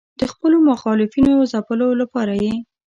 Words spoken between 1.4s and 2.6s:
ځپلو لپاره یې.